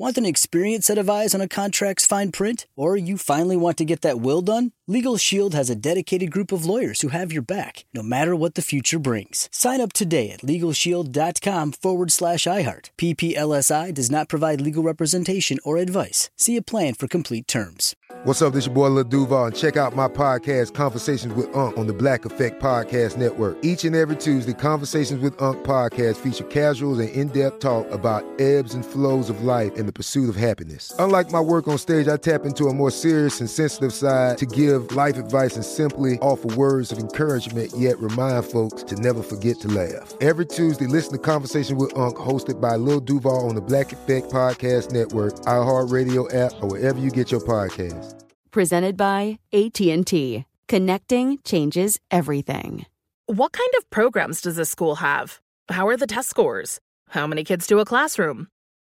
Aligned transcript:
Want 0.00 0.16
an 0.16 0.24
experienced 0.24 0.86
set 0.86 0.96
of 0.96 1.10
eyes 1.10 1.34
on 1.34 1.40
a 1.40 1.48
contract's 1.48 2.06
fine 2.06 2.30
print? 2.30 2.68
Or 2.76 2.96
you 2.96 3.18
finally 3.18 3.56
want 3.56 3.76
to 3.78 3.84
get 3.84 4.02
that 4.02 4.20
will 4.20 4.42
done? 4.42 4.70
Legal 4.86 5.16
Shield 5.16 5.54
has 5.54 5.70
a 5.70 5.74
dedicated 5.74 6.30
group 6.30 6.52
of 6.52 6.64
lawyers 6.64 7.00
who 7.00 7.08
have 7.08 7.32
your 7.32 7.42
back, 7.42 7.84
no 7.92 8.00
matter 8.00 8.36
what 8.36 8.54
the 8.54 8.62
future 8.62 9.00
brings. 9.00 9.48
Sign 9.50 9.80
up 9.80 9.92
today 9.92 10.30
at 10.30 10.42
LegalShield.com 10.42 11.72
forward 11.72 12.12
slash 12.12 12.44
iHeart. 12.44 12.90
PPLSI 12.96 13.92
does 13.92 14.08
not 14.08 14.28
provide 14.28 14.60
legal 14.60 14.84
representation 14.84 15.58
or 15.64 15.78
advice. 15.78 16.30
See 16.36 16.56
a 16.56 16.62
plan 16.62 16.94
for 16.94 17.08
complete 17.08 17.48
terms. 17.48 17.96
What's 18.24 18.40
up? 18.40 18.54
This 18.54 18.66
your 18.66 18.74
boy 18.74 18.88
Lil 18.88 19.04
Duval, 19.04 19.46
and 19.46 19.54
check 19.54 19.76
out 19.76 19.94
my 19.94 20.08
podcast, 20.08 20.74
Conversations 20.74 21.34
with 21.34 21.54
Unc, 21.54 21.76
on 21.76 21.86
the 21.86 21.92
Black 21.92 22.24
Effect 22.24 22.60
Podcast 22.60 23.16
Network. 23.16 23.58
Each 23.62 23.84
and 23.84 23.94
every 23.94 24.16
Tuesday, 24.16 24.54
Conversations 24.54 25.22
with 25.22 25.40
Unc 25.42 25.64
podcast 25.66 26.16
feature 26.16 26.44
casuals 26.44 26.98
and 27.00 27.10
in-depth 27.10 27.58
talk 27.58 27.88
about 27.90 28.24
ebbs 28.40 28.74
and 28.74 28.84
flows 28.84 29.28
of 29.28 29.42
life 29.42 29.76
and 29.76 29.87
the 29.88 29.92
pursuit 29.92 30.28
of 30.28 30.36
happiness. 30.36 30.92
Unlike 30.98 31.32
my 31.32 31.40
work 31.40 31.66
on 31.66 31.78
stage, 31.78 32.08
I 32.08 32.18
tap 32.18 32.44
into 32.44 32.66
a 32.66 32.74
more 32.74 32.90
serious 32.90 33.40
and 33.40 33.48
sensitive 33.48 33.94
side 33.94 34.36
to 34.36 34.44
give 34.44 34.94
life 34.94 35.16
advice 35.16 35.56
and 35.56 35.64
simply 35.64 36.18
offer 36.18 36.54
words 36.56 36.92
of 36.92 36.98
encouragement, 36.98 37.72
yet 37.74 37.98
remind 37.98 38.44
folks 38.44 38.82
to 38.84 38.96
never 38.96 39.22
forget 39.22 39.58
to 39.60 39.68
laugh. 39.68 40.12
Every 40.20 40.44
Tuesday, 40.44 40.86
listen 40.86 41.12
to 41.12 41.18
Conversation 41.18 41.78
with 41.78 41.96
Unc, 41.96 42.16
hosted 42.16 42.60
by 42.60 42.76
Lil 42.76 43.00
Duval 43.00 43.48
on 43.48 43.54
the 43.54 43.62
Black 43.62 43.90
Effect 43.92 44.30
Podcast 44.30 44.92
Network, 44.92 45.34
iHeartRadio 45.46 46.34
app, 46.34 46.52
or 46.62 46.68
wherever 46.68 46.98
you 46.98 47.10
get 47.10 47.32
your 47.32 47.40
podcasts. 47.40 48.14
Presented 48.50 48.96
by 48.96 49.38
AT&T. 49.54 50.44
Connecting 50.68 51.38
changes 51.44 51.98
everything. 52.10 52.84
What 53.24 53.52
kind 53.52 53.70
of 53.78 53.88
programs 53.88 54.42
does 54.42 54.56
this 54.56 54.68
school 54.68 54.96
have? 54.96 55.40
How 55.70 55.88
are 55.88 55.96
the 55.96 56.06
test 56.06 56.28
scores? 56.28 56.78
How 57.08 57.26
many 57.26 57.42
kids 57.42 57.66
do 57.66 57.78
a 57.78 57.86
classroom? 57.86 58.48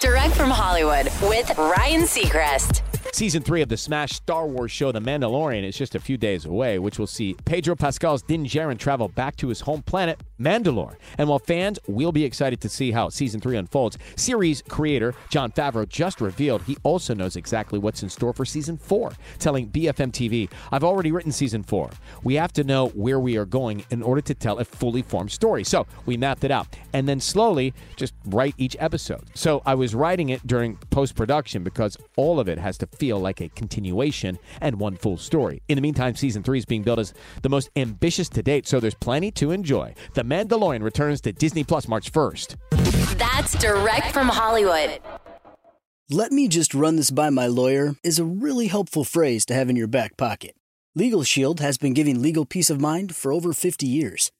Direct 0.00 0.34
from 0.34 0.48
Hollywood 0.48 1.10
with 1.28 1.52
Ryan 1.58 2.02
Seacrest. 2.04 2.80
Season 3.14 3.42
three 3.42 3.60
of 3.60 3.68
the 3.68 3.76
smash 3.76 4.12
Star 4.12 4.46
Wars 4.46 4.70
show 4.70 4.90
The 4.92 5.00
Mandalorian 5.00 5.62
is 5.62 5.76
just 5.76 5.94
a 5.94 6.00
few 6.00 6.16
days 6.16 6.46
away, 6.46 6.78
which 6.78 6.98
will 6.98 7.06
see 7.06 7.36
Pedro 7.44 7.76
Pascal's 7.76 8.22
Din 8.22 8.46
Djarin 8.46 8.78
travel 8.78 9.08
back 9.08 9.36
to 9.36 9.48
his 9.48 9.60
home 9.60 9.82
planet, 9.82 10.18
Mandalore. 10.40 10.96
And 11.18 11.28
while 11.28 11.38
fans 11.38 11.78
will 11.86 12.12
be 12.12 12.24
excited 12.24 12.60
to 12.62 12.68
see 12.68 12.90
how 12.90 13.08
season 13.08 13.40
three 13.40 13.56
unfolds, 13.56 13.98
series 14.16 14.62
creator 14.68 15.14
Jon 15.28 15.52
Favreau 15.52 15.88
just 15.88 16.20
revealed 16.20 16.62
he 16.62 16.76
also 16.82 17.14
knows 17.14 17.36
exactly 17.36 17.78
what's 17.78 18.02
in 18.02 18.08
store 18.08 18.32
for 18.32 18.44
season 18.44 18.76
four, 18.76 19.12
telling 19.38 19.68
BFM 19.68 20.12
TV, 20.12 20.50
I've 20.72 20.84
already 20.84 21.12
written 21.12 21.32
season 21.32 21.62
four. 21.62 21.90
We 22.22 22.34
have 22.34 22.52
to 22.54 22.64
know 22.64 22.88
where 22.88 23.20
we 23.20 23.36
are 23.36 23.44
going 23.44 23.84
in 23.90 24.02
order 24.02 24.20
to 24.22 24.34
tell 24.34 24.58
a 24.58 24.64
fully 24.64 25.02
formed 25.02 25.30
story. 25.30 25.64
So 25.64 25.86
we 26.06 26.16
mapped 26.16 26.44
it 26.44 26.50
out 26.50 26.68
and 26.92 27.08
then 27.08 27.20
slowly 27.20 27.74
just 27.96 28.14
write 28.24 28.54
each 28.56 28.76
episode. 28.80 29.24
So 29.34 29.62
I 29.66 29.74
was 29.74 29.94
writing 29.94 30.30
it 30.30 30.46
during 30.46 30.76
post 30.90 31.14
production 31.14 31.62
because 31.62 31.96
all 32.16 32.40
of 32.40 32.48
it 32.48 32.58
has 32.58 32.78
to 32.78 32.86
feel 32.86 33.18
like 33.18 33.40
a 33.40 33.48
continuation 33.50 34.38
and 34.60 34.80
one 34.80 34.96
full 34.96 35.16
story. 35.16 35.62
In 35.68 35.76
the 35.76 35.82
meantime, 35.82 36.14
season 36.14 36.42
three 36.42 36.58
is 36.58 36.64
being 36.64 36.82
billed 36.82 36.98
as 36.98 37.12
the 37.42 37.48
most 37.48 37.70
ambitious 37.76 38.28
to 38.30 38.42
date, 38.42 38.66
so 38.66 38.80
there's 38.80 38.94
plenty 38.94 39.30
to 39.32 39.50
enjoy. 39.50 39.94
The 40.14 40.24
Mandalorian 40.30 40.82
returns 40.84 41.20
to 41.22 41.32
Disney 41.32 41.64
Plus 41.64 41.88
March 41.88 42.12
1st. 42.12 42.56
That's 43.18 43.58
direct 43.58 44.12
from 44.12 44.28
Hollywood. 44.28 45.00
Let 46.08 46.30
me 46.30 46.46
just 46.46 46.72
run 46.72 46.94
this 46.94 47.10
by 47.10 47.30
my 47.30 47.48
lawyer 47.48 47.96
is 48.04 48.20
a 48.20 48.24
really 48.24 48.68
helpful 48.68 49.02
phrase 49.02 49.44
to 49.46 49.54
have 49.54 49.68
in 49.68 49.76
your 49.76 49.88
back 49.88 50.16
pocket. 50.16 50.54
Legal 50.94 51.24
Shield 51.24 51.58
has 51.58 51.78
been 51.78 51.94
giving 51.94 52.22
legal 52.22 52.44
peace 52.44 52.70
of 52.70 52.80
mind 52.80 53.14
for 53.16 53.32
over 53.32 53.52
50 53.52 53.86
years. 53.86 54.30